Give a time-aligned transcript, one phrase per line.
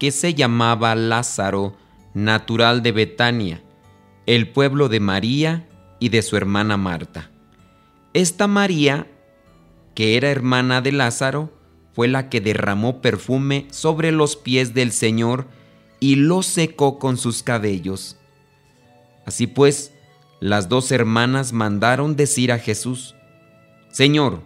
[0.00, 1.76] que se llamaba Lázaro,
[2.14, 3.62] natural de Betania,
[4.24, 5.68] el pueblo de María
[6.00, 7.30] y de su hermana Marta.
[8.14, 9.06] Esta María,
[9.94, 11.52] que era hermana de Lázaro,
[11.92, 15.46] fue la que derramó perfume sobre los pies del Señor
[16.00, 18.16] y lo secó con sus cabellos.
[19.26, 19.92] Así pues,
[20.40, 23.14] las dos hermanas mandaron decir a Jesús,
[23.90, 24.42] Señor,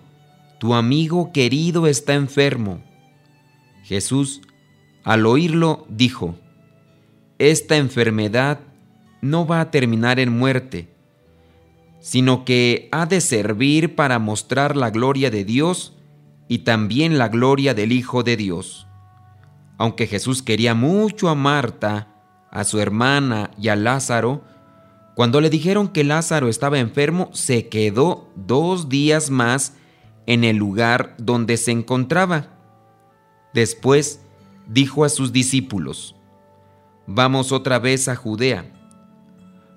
[0.59, 2.83] tu amigo querido está enfermo.
[3.85, 4.41] Jesús,
[5.05, 6.35] al oírlo, dijo,
[7.39, 8.61] Esta enfermedad
[9.21, 10.89] no va a terminar en muerte,
[12.01, 15.97] sino que ha de servir para mostrar la gloria de Dios
[16.49, 18.87] y también la gloria del Hijo de Dios.
[19.79, 22.09] Aunque Jesús quería mucho a Marta,
[22.51, 24.43] a su hermana y a Lázaro,
[25.15, 29.75] cuando le dijeron que Lázaro estaba enfermo, se quedó dos días más
[30.27, 32.49] en el lugar donde se encontraba.
[33.53, 34.24] Después
[34.67, 36.15] dijo a sus discípulos,
[37.07, 38.65] Vamos otra vez a Judea.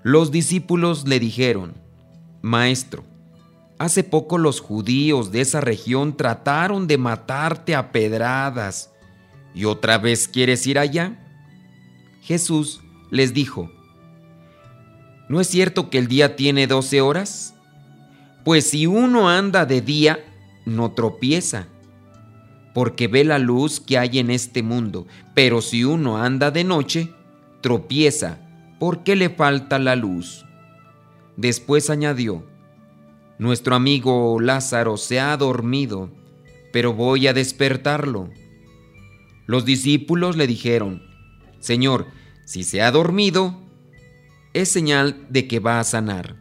[0.01, 1.73] Los discípulos le dijeron,
[2.41, 3.03] Maestro,
[3.77, 8.93] hace poco los judíos de esa región trataron de matarte a pedradas,
[9.53, 11.19] ¿y otra vez quieres ir allá?
[12.21, 13.69] Jesús les dijo,
[15.27, 17.55] ¿no es cierto que el día tiene doce horas?
[18.45, 20.19] Pues si uno anda de día,
[20.65, 21.67] no tropieza,
[22.77, 27.11] porque ve la luz que hay en este mundo, pero si uno anda de noche,
[27.59, 28.37] tropieza,
[28.77, 30.45] porque le falta la luz.
[31.37, 32.45] Después añadió,
[33.39, 36.11] Nuestro amigo Lázaro se ha dormido,
[36.71, 38.29] pero voy a despertarlo.
[39.47, 41.01] Los discípulos le dijeron,
[41.59, 42.05] Señor,
[42.45, 43.59] si se ha dormido,
[44.53, 46.35] es señal de que va a sanar.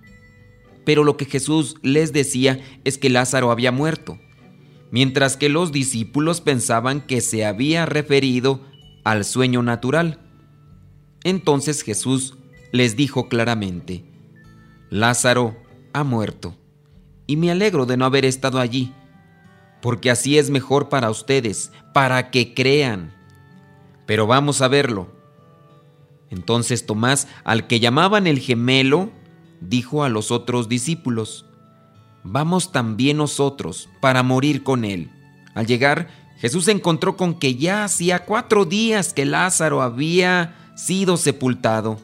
[0.84, 4.19] Pero lo que Jesús les decía es que Lázaro había muerto,
[4.97, 8.62] mientras que los discípulos pensaban que se había referido
[9.05, 10.21] al sueño natural.
[11.23, 12.39] Entonces Jesús
[12.73, 14.06] les dijo claramente,
[14.89, 15.55] Lázaro
[15.93, 16.56] ha muerto,
[17.27, 18.95] y me alegro de no haber estado allí,
[19.83, 23.15] porque así es mejor para ustedes, para que crean.
[24.06, 25.09] Pero vamos a verlo.
[26.31, 29.11] Entonces Tomás, al que llamaban el gemelo,
[29.61, 31.45] dijo a los otros discípulos,
[32.28, 35.10] Vamos también nosotros para morir con él.
[35.54, 41.16] Al llegar, Jesús se encontró con que ya hacía cuatro días que Lázaro había sido
[41.16, 42.00] sepultado.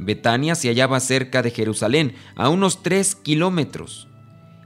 [0.00, 4.08] Betania se hallaba cerca de Jerusalén, a unos tres kilómetros,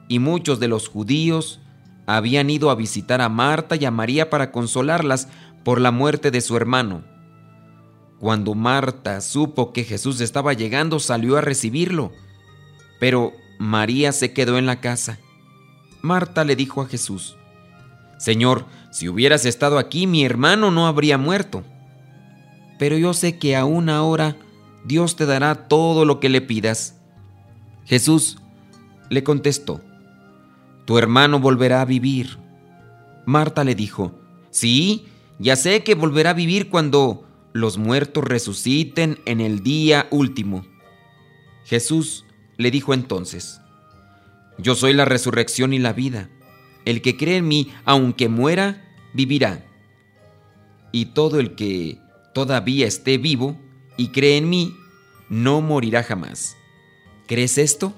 [0.09, 1.61] y muchos de los judíos
[2.07, 5.29] habían ido a visitar a Marta y a María para consolarlas
[5.63, 7.05] por la muerte de su hermano.
[8.19, 12.13] Cuando Marta supo que Jesús estaba llegando, salió a recibirlo,
[12.99, 13.33] pero
[13.63, 15.21] María se quedó en la casa.
[16.01, 17.37] Marta le dijo a Jesús,
[18.19, 21.63] Señor, si hubieras estado aquí, mi hermano no habría muerto.
[22.81, 24.37] Pero yo sé que aún ahora
[24.85, 26.97] Dios te dará todo lo que le pidas.
[27.85, 28.39] Jesús
[29.11, 29.81] le contestó,
[30.85, 32.39] Tu hermano volverá a vivir.
[33.27, 34.13] Marta le dijo,
[34.51, 35.07] Sí,
[35.39, 40.67] ya sé que volverá a vivir cuando los muertos resuciten en el día último.
[41.65, 42.25] Jesús
[42.63, 43.61] le dijo entonces,
[44.59, 46.31] Yo soy la resurrección y la vida.
[46.85, 49.67] El que cree en mí, aunque muera, vivirá.
[50.91, 51.99] Y todo el que
[52.35, 53.57] todavía esté vivo
[53.97, 54.77] y cree en mí,
[55.29, 56.57] no morirá jamás.
[57.27, 57.95] ¿Crees esto?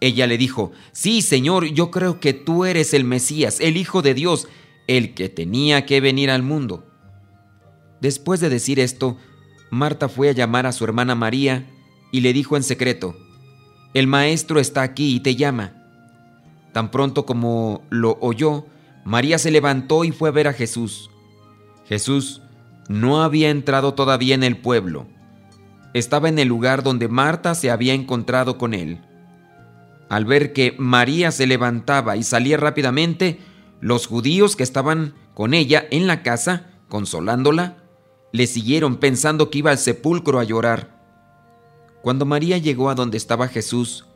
[0.00, 4.14] Ella le dijo, Sí, Señor, yo creo que tú eres el Mesías, el Hijo de
[4.14, 4.48] Dios,
[4.86, 6.86] el que tenía que venir al mundo.
[8.00, 9.16] Después de decir esto,
[9.70, 11.66] Marta fue a llamar a su hermana María
[12.10, 13.16] y le dijo en secreto,
[13.94, 15.72] El maestro está aquí y te llama.
[16.72, 18.66] Tan pronto como lo oyó,
[19.04, 21.10] María se levantó y fue a ver a Jesús.
[21.86, 22.42] Jesús
[22.88, 25.06] no había entrado todavía en el pueblo.
[25.94, 29.00] Estaba en el lugar donde Marta se había encontrado con él.
[30.08, 33.40] Al ver que María se levantaba y salía rápidamente,
[33.80, 37.76] los judíos que estaban con ella en la casa, consolándola,
[38.32, 40.95] le siguieron pensando que iba al sepulcro a llorar.
[42.06, 44.06] Cuando María llegó a donde estaba Jesús,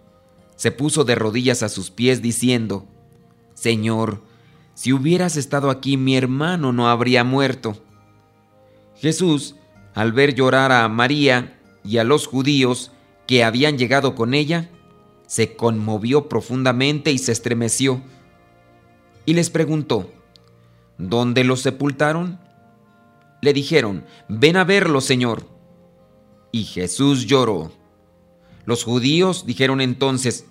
[0.54, 2.86] se puso de rodillas a sus pies diciendo,
[3.54, 4.22] Señor,
[4.74, 7.82] si hubieras estado aquí mi hermano no habría muerto.
[8.94, 9.56] Jesús,
[9.92, 12.92] al ver llorar a María y a los judíos
[13.26, 14.70] que habían llegado con ella,
[15.26, 18.02] se conmovió profundamente y se estremeció.
[19.26, 20.12] Y les preguntó,
[20.96, 22.38] ¿dónde los sepultaron?
[23.42, 25.44] Le dijeron, ven a verlo, Señor.
[26.52, 27.79] Y Jesús lloró.
[28.64, 30.46] Los judíos dijeron entonces,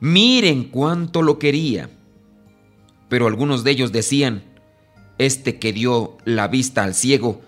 [0.00, 1.90] miren cuánto lo quería.
[3.08, 4.44] Pero algunos de ellos decían,
[5.18, 7.40] este que dio la vista al ciego,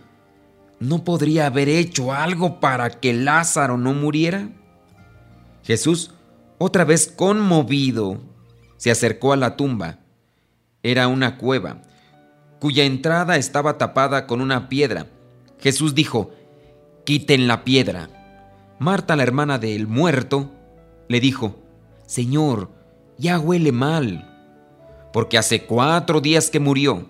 [0.81, 4.51] ¿no podría haber hecho algo para que Lázaro no muriera?
[5.65, 6.13] Jesús,
[6.59, 8.21] otra vez conmovido,
[8.77, 9.99] se acercó a la tumba.
[10.83, 11.83] Era una cueva,
[12.61, 15.07] cuya entrada estaba tapada con una piedra.
[15.59, 16.31] Jesús dijo,
[17.05, 18.18] quiten la piedra.
[18.79, 20.53] Marta, la hermana del muerto,
[21.09, 21.57] le dijo,
[22.07, 22.71] Señor,
[23.17, 24.25] ya huele mal,
[25.13, 27.09] porque hace cuatro días que murió.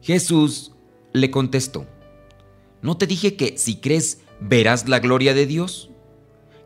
[0.00, 0.72] Jesús
[1.12, 1.86] le contestó,
[2.82, 5.90] ¿no te dije que si crees verás la gloria de Dios?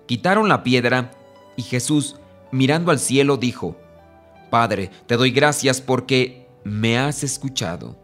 [0.07, 1.13] Quitaron la piedra
[1.57, 2.17] y Jesús,
[2.53, 3.77] mirando al cielo, dijo,
[4.51, 8.04] Padre, te doy gracias porque me has escuchado.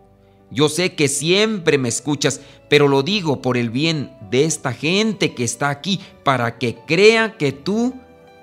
[0.51, 5.35] Yo sé que siempre me escuchas, pero lo digo por el bien de esta gente
[5.35, 7.95] que está aquí, para que crea que tú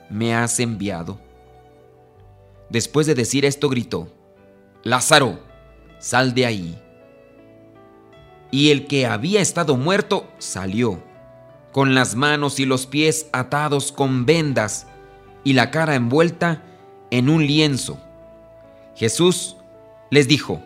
[0.10, 1.20] me has enviado.
[2.70, 4.08] Después de decir esto gritó,
[4.84, 5.40] Lázaro,
[6.00, 6.82] sal de ahí.
[8.52, 11.04] Y el que había estado muerto salió,
[11.74, 14.88] con las manos y los pies atados con vendas
[15.44, 16.64] y la cara envuelta
[17.12, 18.00] en un lienzo.
[18.96, 19.58] Jesús
[20.10, 20.62] les dijo,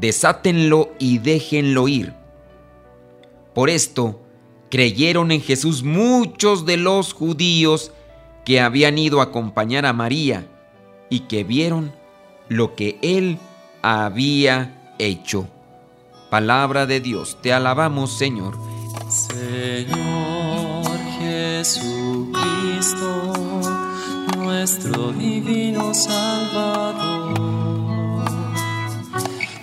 [0.00, 2.14] desátenlo y déjenlo ir.
[3.54, 4.20] Por esto
[4.70, 7.92] creyeron en Jesús muchos de los judíos
[8.44, 10.46] que habían ido a acompañar a María
[11.10, 11.92] y que vieron
[12.48, 13.38] lo que él
[13.82, 15.48] había hecho.
[16.30, 18.56] Palabra de Dios, te alabamos Señor.
[19.08, 20.86] Señor
[21.18, 22.42] Jesucristo,
[24.36, 27.47] nuestro divino Salvador,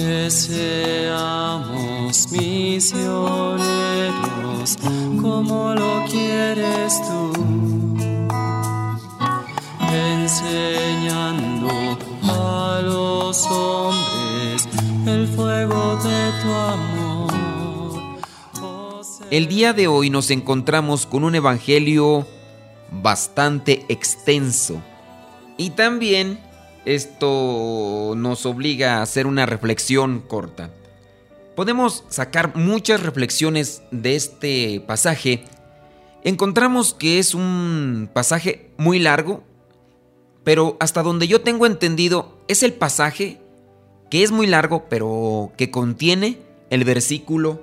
[0.00, 1.52] Que seamos
[2.32, 3.60] misioneros
[5.20, 7.32] como lo quieres tú.
[9.92, 11.68] Enseñando
[12.82, 14.66] los hombres
[15.06, 17.30] el fuego de tu amor.
[19.30, 22.26] El día de hoy nos encontramos con un evangelio
[22.90, 24.80] bastante extenso
[25.58, 26.40] y también
[26.84, 30.70] esto nos obliga a hacer una reflexión corta.
[31.56, 35.44] Podemos sacar muchas reflexiones de este pasaje.
[36.24, 39.42] Encontramos que es un pasaje muy largo,
[40.44, 43.40] pero hasta donde yo tengo entendido es el pasaje
[44.10, 46.38] que es muy largo, pero que contiene
[46.70, 47.62] el versículo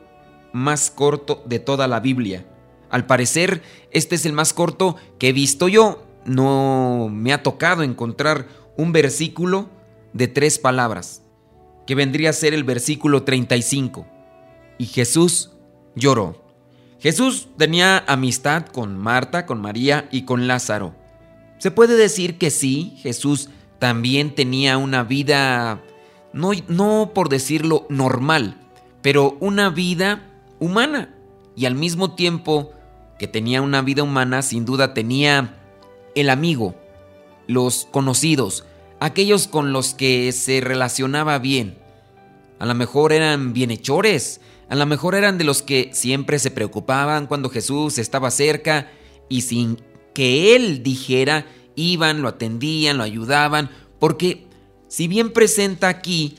[0.53, 2.45] más corto de toda la Biblia.
[2.89, 3.61] Al parecer,
[3.91, 6.03] este es el más corto que he visto yo.
[6.25, 9.69] No me ha tocado encontrar un versículo
[10.13, 11.23] de tres palabras,
[11.85, 14.05] que vendría a ser el versículo 35.
[14.77, 15.51] Y Jesús
[15.95, 16.45] lloró.
[16.99, 20.95] Jesús tenía amistad con Marta, con María y con Lázaro.
[21.57, 25.81] Se puede decir que sí, Jesús también tenía una vida,
[26.33, 28.57] no, no por decirlo normal,
[29.01, 30.23] pero una vida
[30.59, 31.13] humana.
[31.55, 32.71] Y al mismo tiempo
[33.17, 35.55] que tenía una vida humana, sin duda tenía
[36.15, 36.75] el amigo,
[37.47, 38.65] los conocidos,
[38.99, 41.77] aquellos con los que se relacionaba bien.
[42.59, 47.27] A lo mejor eran bienhechores, a lo mejor eran de los que siempre se preocupaban
[47.27, 48.91] cuando Jesús estaba cerca
[49.29, 49.81] y sin
[50.13, 54.47] que él dijera, iban, lo atendían, lo ayudaban, porque
[54.87, 56.37] si bien presenta aquí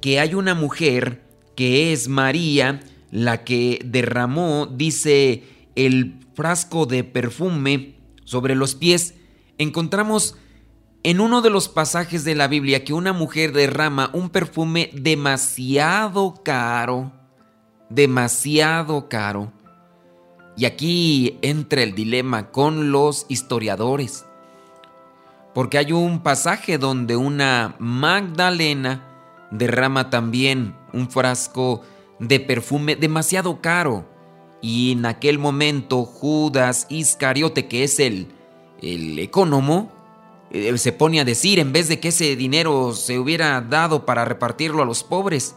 [0.00, 1.22] que hay una mujer
[1.54, 2.80] que es María,
[3.10, 9.14] la que derramó, dice, el frasco de perfume sobre los pies,
[9.60, 10.36] encontramos
[11.02, 16.42] en uno de los pasajes de la Biblia que una mujer derrama un perfume demasiado
[16.42, 17.12] caro,
[17.90, 19.52] demasiado caro.
[20.56, 24.24] Y aquí entra el dilema con los historiadores.
[25.54, 29.06] Porque hay un pasaje donde una Magdalena
[29.50, 31.82] derrama también un frasco
[32.18, 34.08] de perfume demasiado caro.
[34.62, 38.39] Y en aquel momento Judas Iscariote, que es el,
[38.82, 39.92] el ecónomo,
[40.50, 44.24] eh, se pone a decir, en vez de que ese dinero se hubiera dado para
[44.24, 45.54] repartirlo a los pobres.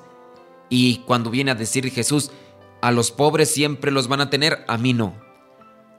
[0.69, 2.31] Y cuando viene a decir Jesús,
[2.81, 5.13] a los pobres siempre los van a tener, a mí no.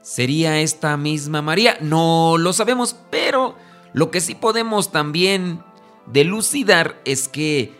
[0.01, 1.77] ¿Sería esta misma María?
[1.81, 3.55] No lo sabemos, pero
[3.93, 5.63] lo que sí podemos también
[6.05, 7.73] delucidar es que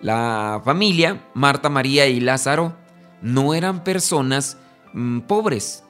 [0.00, 2.76] la familia, Marta, María y Lázaro,
[3.22, 4.58] no eran personas
[4.92, 5.84] mm, pobres,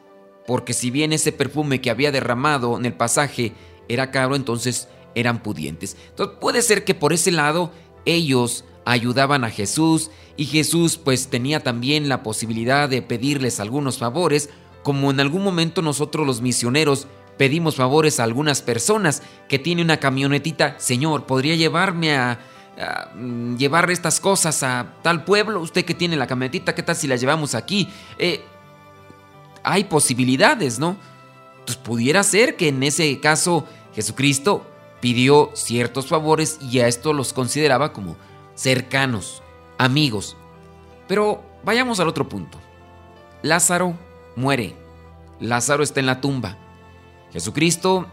[0.50, 3.52] porque si bien ese perfume que había derramado en el pasaje
[3.88, 5.96] era caro, entonces eran pudientes.
[6.08, 7.70] Entonces puede ser que por ese lado
[8.04, 14.50] ellos ayudaban a Jesús y Jesús pues tenía también la posibilidad de pedirles algunos favores,
[14.82, 17.06] como en algún momento nosotros los misioneros
[17.38, 22.40] pedimos favores a algunas personas que tiene una camionetita, Señor, ¿podría llevarme a,
[23.14, 25.60] mm, llevar estas cosas a tal pueblo?
[25.60, 27.88] Usted que tiene la camionetita, ¿qué tal si la llevamos aquí?
[28.18, 28.42] Eh,
[29.62, 30.96] hay posibilidades, ¿no?
[31.64, 34.66] Pues pudiera ser que en ese caso Jesucristo
[35.00, 38.16] pidió ciertos favores y a esto los consideraba como
[38.54, 39.42] cercanos,
[39.78, 40.36] amigos.
[41.08, 42.58] Pero vayamos al otro punto.
[43.42, 43.98] Lázaro
[44.36, 44.74] muere.
[45.40, 46.58] Lázaro está en la tumba.
[47.32, 48.06] Jesucristo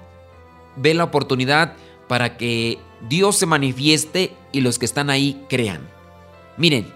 [0.75, 1.73] ve la oportunidad
[2.07, 5.89] para que Dios se manifieste y los que están ahí crean.
[6.55, 6.91] Miren,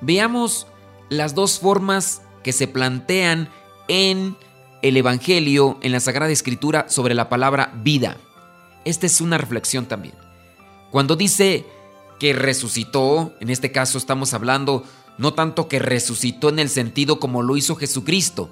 [0.00, 0.66] veamos
[1.08, 3.48] las dos formas que se plantean
[3.88, 4.36] en
[4.82, 8.16] el Evangelio, en la Sagrada Escritura, sobre la palabra vida.
[8.84, 10.14] Esta es una reflexión también.
[10.90, 11.64] Cuando dice
[12.20, 14.84] que resucitó, en este caso estamos hablando
[15.18, 18.50] no tanto que resucitó en el sentido como lo hizo Jesucristo,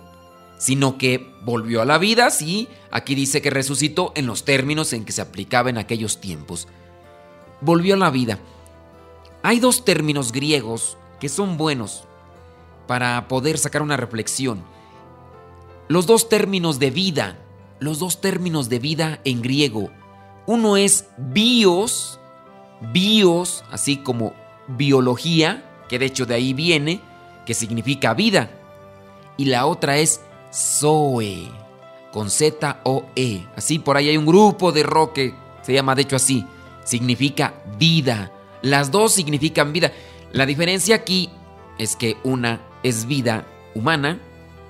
[0.59, 5.05] sino que volvió a la vida, sí, aquí dice que resucitó en los términos en
[5.05, 6.69] que se aplicaba en aquellos tiempos.
[7.61, 8.39] Volvió a la vida.
[9.43, 12.05] Hay dos términos griegos que son buenos
[12.87, 14.63] para poder sacar una reflexión.
[15.93, 17.37] Los dos términos de vida,
[17.79, 19.91] los dos términos de vida en griego.
[20.47, 22.19] Uno es bios,
[22.95, 24.33] bios, así como
[24.69, 27.03] biología, que de hecho de ahí viene,
[27.45, 28.51] que significa vida.
[29.37, 31.51] Y la otra es Zoe,
[32.11, 33.47] con Z-O-E.
[33.55, 36.47] Así por ahí hay un grupo de rock que se llama de hecho así.
[36.85, 38.33] Significa vida.
[38.63, 39.93] Las dos significan vida.
[40.33, 41.29] La diferencia aquí
[41.77, 43.45] es que una es vida
[43.75, 44.23] humana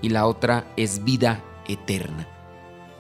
[0.02, 2.28] y la otra es vida eterna.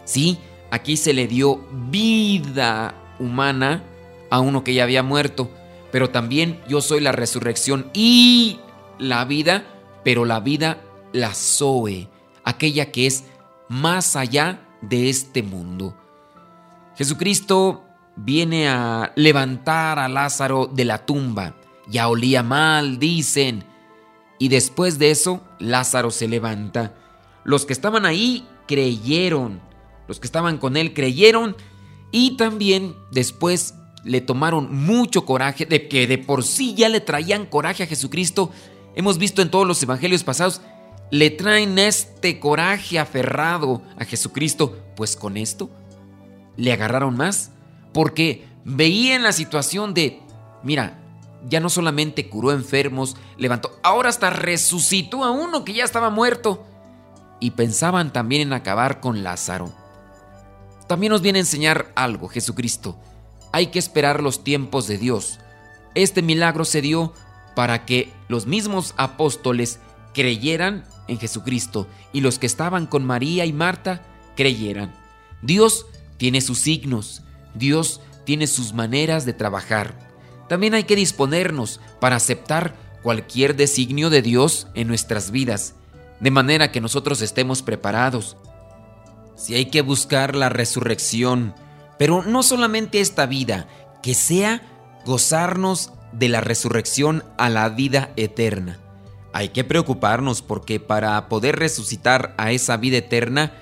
[0.04, 0.38] Sí,
[0.70, 3.84] aquí se le dio vida humana
[4.30, 5.50] a uno que ya había muerto,
[5.90, 8.60] pero también yo soy la resurrección y
[8.98, 9.64] la vida,
[10.04, 10.78] pero la vida,
[11.12, 12.08] la Zoe,
[12.44, 13.24] aquella que es
[13.68, 15.96] más allá de este mundo.
[16.96, 17.84] Jesucristo
[18.16, 21.54] viene a levantar a Lázaro de la tumba.
[21.88, 23.64] Ya olía mal, dicen.
[24.42, 26.96] Y después de eso, Lázaro se levanta.
[27.44, 29.60] Los que estaban ahí creyeron.
[30.08, 31.56] Los que estaban con él creyeron.
[32.10, 37.46] Y también después le tomaron mucho coraje, de que de por sí ya le traían
[37.46, 38.50] coraje a Jesucristo.
[38.96, 40.60] Hemos visto en todos los evangelios pasados
[41.12, 45.70] le traen este coraje aferrado a Jesucristo, pues con esto
[46.56, 47.52] le agarraron más,
[47.92, 50.20] porque veían la situación de,
[50.64, 51.01] mira,
[51.48, 56.64] ya no solamente curó enfermos, levantó, ahora hasta resucitó a uno que ya estaba muerto.
[57.40, 59.72] Y pensaban también en acabar con Lázaro.
[60.86, 62.98] También nos viene a enseñar algo Jesucristo.
[63.52, 65.40] Hay que esperar los tiempos de Dios.
[65.94, 67.12] Este milagro se dio
[67.54, 69.80] para que los mismos apóstoles
[70.14, 74.02] creyeran en Jesucristo y los que estaban con María y Marta
[74.36, 74.94] creyeran.
[75.42, 77.22] Dios tiene sus signos,
[77.54, 80.11] Dios tiene sus maneras de trabajar.
[80.48, 85.74] También hay que disponernos para aceptar cualquier designio de Dios en nuestras vidas,
[86.20, 88.36] de manera que nosotros estemos preparados.
[89.34, 91.54] Si hay que buscar la resurrección,
[91.98, 93.66] pero no solamente esta vida,
[94.02, 94.62] que sea
[95.04, 98.78] gozarnos de la resurrección a la vida eterna.
[99.32, 103.54] Hay que preocuparnos porque para poder resucitar a esa vida eterna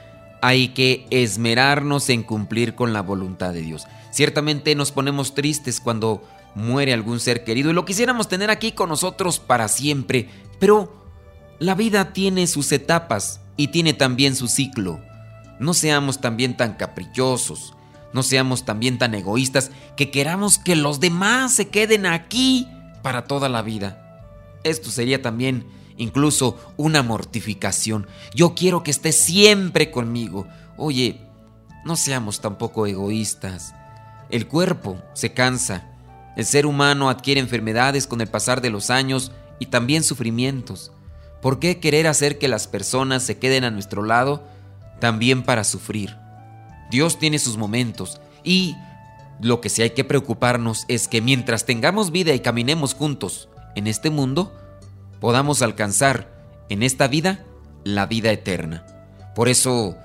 [0.43, 3.87] hay que esmerarnos en cumplir con la voluntad de Dios.
[4.11, 6.23] Ciertamente nos ponemos tristes cuando
[6.55, 10.29] muere algún ser querido y lo quisiéramos tener aquí con nosotros para siempre,
[10.59, 10.93] pero
[11.59, 15.01] la vida tiene sus etapas y tiene también su ciclo.
[15.59, 17.75] No seamos también tan caprichosos,
[18.13, 22.67] no seamos también tan egoístas que queramos que los demás se queden aquí
[23.03, 24.27] para toda la vida.
[24.65, 25.67] Esto sería también
[25.97, 28.07] incluso una mortificación.
[28.35, 30.47] Yo quiero que esté siempre conmigo.
[30.77, 31.21] Oye,
[31.85, 33.75] no seamos tampoco egoístas.
[34.31, 35.90] El cuerpo se cansa.
[36.37, 40.93] El ser humano adquiere enfermedades con el pasar de los años y también sufrimientos.
[41.43, 44.45] ¿Por qué querer hacer que las personas se queden a nuestro lado
[45.01, 46.17] también para sufrir?
[46.91, 48.77] Dios tiene sus momentos y
[49.41, 53.87] lo que sí hay que preocuparnos es que mientras tengamos vida y caminemos juntos en
[53.87, 54.53] este mundo,
[55.21, 56.29] podamos alcanzar
[56.69, 57.45] en esta vida
[57.85, 58.85] la vida eterna.
[59.35, 59.97] Por eso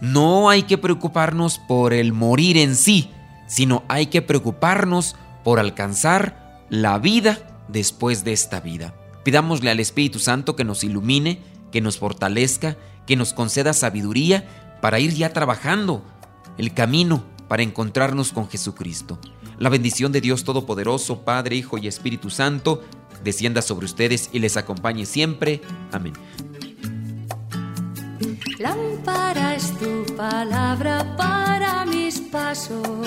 [0.00, 3.10] no hay que preocuparnos por el morir en sí,
[3.46, 8.94] sino hay que preocuparnos por alcanzar la vida después de esta vida.
[9.22, 14.98] Pidámosle al Espíritu Santo que nos ilumine, que nos fortalezca, que nos conceda sabiduría para
[14.98, 16.04] ir ya trabajando
[16.58, 19.18] el camino para encontrarnos con Jesucristo.
[19.58, 22.82] La bendición de Dios Todopoderoso, Padre, Hijo y Espíritu Santo,
[23.22, 25.60] descienda sobre ustedes y les acompañe siempre.
[25.92, 26.14] Amén.
[29.56, 33.06] Es tu palabra para mis pasos,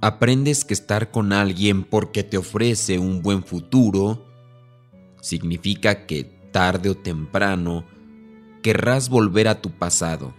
[0.00, 4.24] aprendes que estar con alguien porque te ofrece un buen futuro
[5.20, 7.84] significa que tarde o temprano
[8.62, 10.34] querrás volver a tu pasado.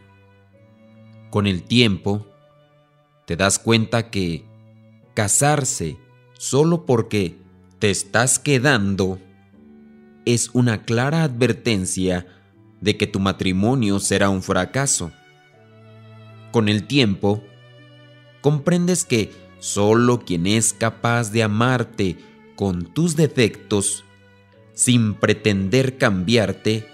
[1.30, 2.26] Con el tiempo,
[3.26, 4.46] te das cuenta que
[5.14, 5.98] casarse
[6.34, 7.38] solo porque
[7.80, 9.20] te estás quedando
[10.26, 12.26] es una clara advertencia
[12.82, 15.12] de que tu matrimonio será un fracaso.
[16.52, 17.44] Con el tiempo,
[18.42, 22.18] comprendes que solo quien es capaz de amarte
[22.56, 24.04] con tus defectos,
[24.74, 26.88] sin pretender cambiarte,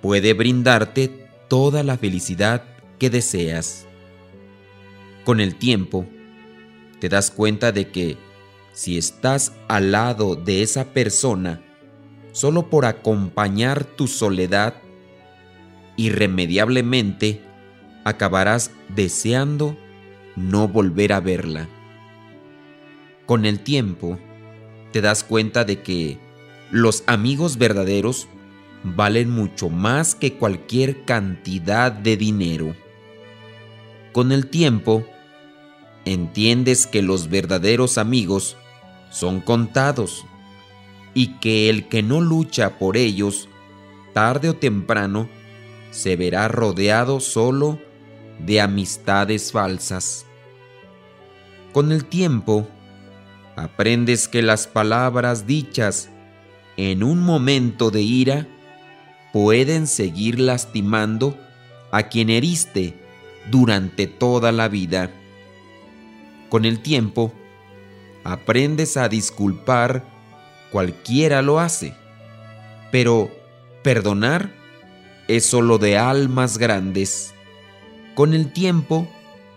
[0.00, 2.62] puede brindarte toda la felicidad
[2.98, 3.86] que deseas.
[5.24, 6.06] Con el tiempo,
[7.00, 8.16] te das cuenta de que
[8.72, 11.62] si estás al lado de esa persona
[12.32, 14.74] solo por acompañar tu soledad,
[15.96, 17.42] irremediablemente
[18.04, 19.76] acabarás deseando
[20.36, 21.68] no volver a verla.
[23.28, 24.18] Con el tiempo,
[24.90, 26.16] te das cuenta de que
[26.70, 28.26] los amigos verdaderos
[28.82, 32.74] valen mucho más que cualquier cantidad de dinero.
[34.14, 35.04] Con el tiempo,
[36.06, 38.56] entiendes que los verdaderos amigos
[39.10, 40.24] son contados
[41.12, 43.50] y que el que no lucha por ellos,
[44.14, 45.28] tarde o temprano,
[45.90, 47.78] se verá rodeado solo
[48.38, 50.24] de amistades falsas.
[51.74, 52.66] Con el tiempo,
[53.58, 56.10] aprendes que las palabras dichas
[56.76, 58.46] en un momento de ira
[59.32, 61.36] pueden seguir lastimando
[61.90, 62.94] a quien heriste
[63.50, 65.10] durante toda la vida.
[66.48, 67.32] Con el tiempo,
[68.22, 70.04] aprendes a disculpar,
[70.70, 71.94] cualquiera lo hace,
[72.92, 73.28] pero
[73.82, 74.52] perdonar
[75.26, 77.34] es solo de almas grandes.
[78.14, 79.08] Con el tiempo,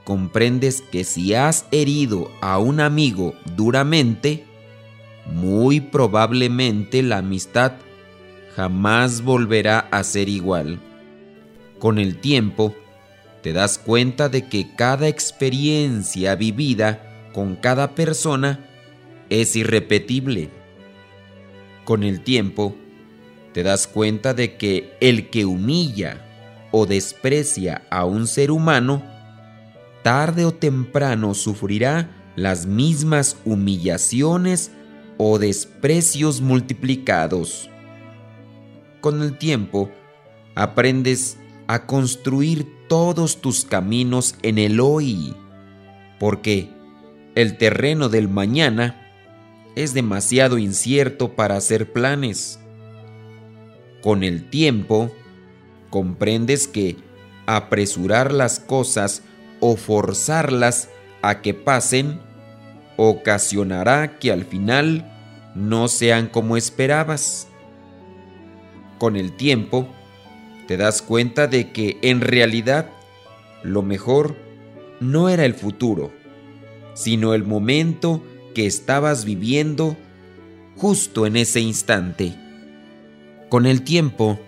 [0.04, 4.46] comprendes que si has herido a un amigo duramente,
[5.26, 7.74] muy probablemente la amistad
[8.56, 10.80] jamás volverá a ser igual.
[11.80, 12.76] Con el tiempo,
[13.42, 18.68] te das cuenta de que cada experiencia vivida con cada persona
[19.30, 20.50] es irrepetible.
[21.86, 22.76] Con el tiempo,
[23.54, 26.26] te das cuenta de que el que humilla
[26.72, 29.04] o desprecia a un ser humano
[30.04, 34.72] tarde o temprano sufrirá las mismas humillaciones
[35.18, 37.70] o desprecios multiplicados.
[39.02, 39.92] Con el tiempo,
[40.56, 41.38] aprendes
[41.68, 45.36] a construir todos tus caminos en el hoy,
[46.20, 46.70] porque
[47.36, 49.02] el terreno del mañana
[49.76, 52.60] es demasiado incierto para hacer planes.
[54.02, 55.12] Con el tiempo,
[55.90, 56.98] comprendes que
[57.46, 59.24] apresurar las cosas
[59.62, 60.89] o forzarlas
[61.21, 62.19] a que pasen
[62.97, 65.10] ocasionará que al final
[65.56, 67.47] no sean como esperabas.
[68.97, 69.88] Con el tiempo,
[70.67, 72.89] te das cuenta de que en realidad
[73.63, 74.36] lo mejor
[75.00, 76.12] no era el futuro,
[76.93, 79.95] sino el momento que estabas viviendo
[80.76, 82.36] justo en ese instante.
[83.50, 84.39] Con el tiempo,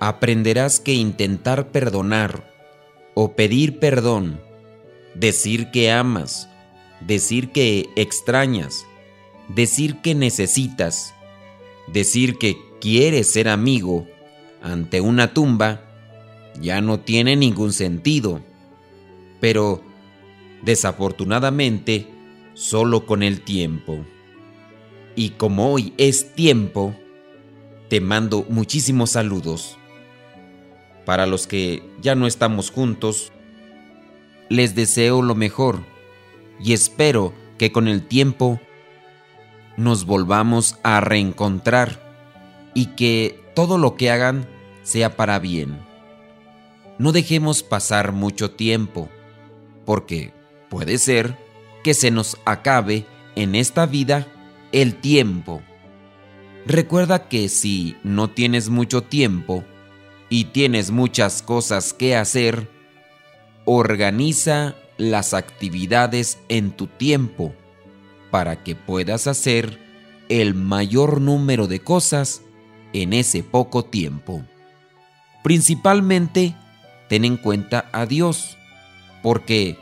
[0.00, 2.50] aprenderás que intentar perdonar
[3.14, 4.40] o pedir perdón
[5.14, 6.48] decir que amas,
[7.00, 8.86] decir que extrañas,
[9.48, 11.14] decir que necesitas,
[11.86, 14.06] decir que quiere ser amigo
[14.62, 15.82] ante una tumba,
[16.60, 18.40] ya no tiene ningún sentido.
[19.40, 19.82] Pero,
[20.62, 22.06] desafortunadamente,
[22.54, 24.04] solo con el tiempo.
[25.16, 26.94] Y como hoy es tiempo,
[27.88, 29.76] te mando muchísimos saludos.
[31.06, 33.32] Para los que ya no estamos juntos,
[34.50, 35.80] les deseo lo mejor
[36.62, 38.60] y espero que con el tiempo
[39.78, 42.10] nos volvamos a reencontrar
[42.74, 44.46] y que todo lo que hagan
[44.82, 45.78] sea para bien.
[46.98, 49.08] No dejemos pasar mucho tiempo,
[49.86, 50.34] porque
[50.68, 51.38] puede ser
[51.82, 54.26] que se nos acabe en esta vida
[54.72, 55.62] el tiempo.
[56.66, 59.64] Recuerda que si no tienes mucho tiempo
[60.28, 62.68] y tienes muchas cosas que hacer,
[63.64, 67.54] organiza las actividades en tu tiempo
[68.30, 69.78] para que puedas hacer
[70.28, 72.42] el mayor número de cosas
[72.92, 74.42] en ese poco tiempo.
[75.42, 76.54] Principalmente,
[77.08, 78.58] ten en cuenta a Dios,
[79.22, 79.78] porque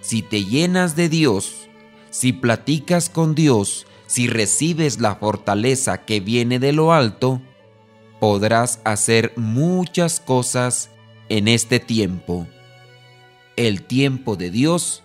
[0.00, 1.68] si te llenas de Dios,
[2.10, 7.42] si platicas con Dios, si recibes la fortaleza que viene de lo alto,
[8.20, 10.90] podrás hacer muchas cosas
[11.28, 12.46] en este tiempo.
[13.56, 15.02] El tiempo de Dios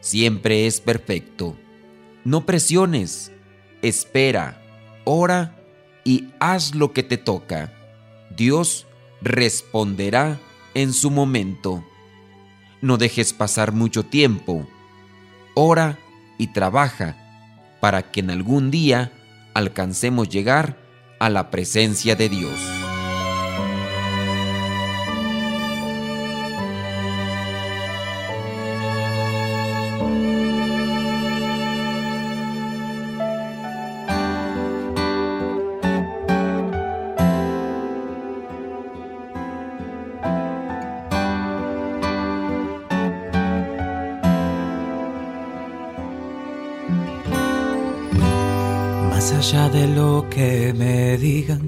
[0.00, 1.56] siempre es perfecto.
[2.22, 3.32] No presiones,
[3.80, 4.62] espera,
[5.04, 5.56] ora
[6.04, 7.72] y haz lo que te toca.
[8.36, 8.86] Dios
[9.22, 10.38] responderá
[10.74, 11.82] en su momento.
[12.82, 14.68] No dejes pasar mucho tiempo.
[15.54, 15.98] Ora
[16.36, 17.16] y trabaja
[17.80, 19.12] para que en algún día
[19.54, 20.76] alcancemos llegar
[21.20, 22.73] a la presencia de Dios.
[49.44, 51.66] Allá de lo que me digan,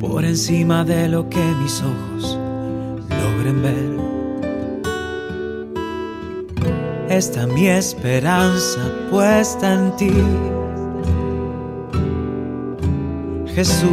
[0.00, 2.38] por encima de lo que mis ojos
[3.20, 3.98] logren ver,
[7.10, 10.14] está mi esperanza puesta en ti,
[13.54, 13.90] Jesús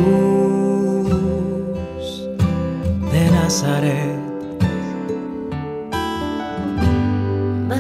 [3.12, 4.24] de Nazaret.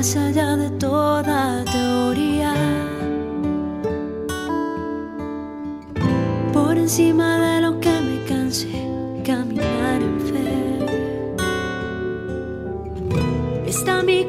[0.03, 1.92] más allá de toda teoría,
[6.93, 8.67] encima de lo que me canse
[9.25, 10.77] caminar en fe.
[13.65, 14.25] Está mi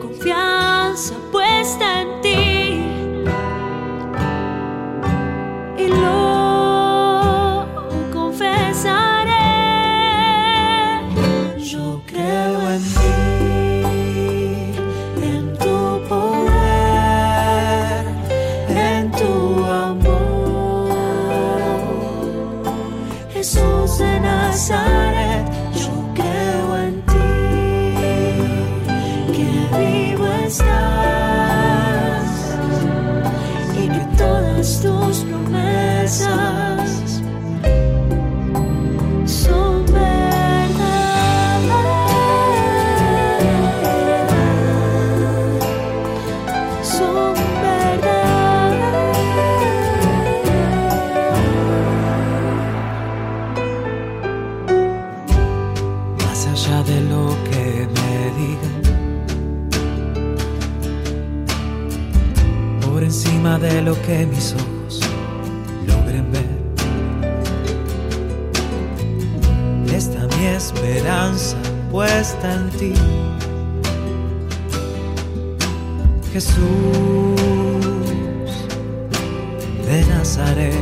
[80.24, 80.72] され